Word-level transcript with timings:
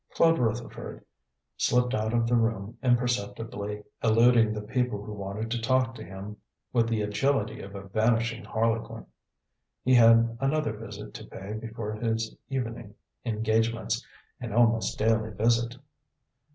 Claude 0.15 0.39
Rutherford 0.39 1.05
slipped 1.57 1.93
out 1.93 2.11
of 2.11 2.25
the 2.25 2.33
room 2.35 2.75
imperceptibly, 2.81 3.83
eluding 4.03 4.51
the 4.51 4.63
people 4.63 5.03
who 5.03 5.13
wanted 5.13 5.51
to 5.51 5.61
talk 5.61 5.93
to 5.93 6.03
him 6.03 6.37
with 6.73 6.89
the 6.89 7.03
agility 7.03 7.61
of 7.61 7.75
a 7.75 7.83
vanishing 7.87 8.43
harlequin. 8.43 9.05
He 9.83 9.93
had 9.93 10.39
another 10.41 10.73
visit 10.75 11.13
to 11.13 11.25
pay 11.27 11.53
before 11.53 11.93
his 11.93 12.35
evening 12.49 12.95
engagements, 13.25 14.03
an 14.39 14.53
almost 14.53 14.97
daily 14.97 15.29
visit. 15.33 15.75